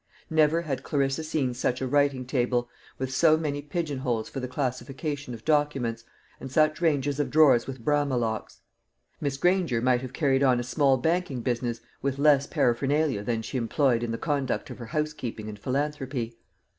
Never 0.31 0.63
had 0.63 0.81
Clarissa 0.81 1.23
seen 1.23 1.53
such 1.53 1.79
a 1.79 1.85
writing 1.85 2.25
table, 2.25 2.67
with 2.97 3.13
so 3.13 3.37
many 3.37 3.61
pigeon 3.61 3.99
holes 3.99 4.27
for 4.29 4.39
the 4.39 4.47
classification 4.47 5.35
of 5.35 5.45
documents, 5.45 6.05
and 6.39 6.51
such 6.51 6.81
ranges 6.81 7.19
of 7.19 7.29
drawers 7.29 7.67
with 7.67 7.85
Brahma 7.85 8.17
locks. 8.17 8.61
Miss 9.19 9.37
Granger 9.37 9.79
might 9.79 10.01
have 10.01 10.11
carried 10.11 10.41
on 10.41 10.59
a 10.59 10.63
small 10.63 10.97
banking 10.97 11.41
business 11.41 11.81
with 12.01 12.17
less 12.17 12.47
paraphernalia 12.47 13.21
than 13.21 13.43
she 13.43 13.59
employed 13.59 14.01
in 14.01 14.09
the 14.09 14.17
conduct 14.17 14.71
of 14.71 14.79
her 14.79 14.87
housekeeping 14.87 15.47
and 15.47 15.59
philanthropy. 15.59 16.35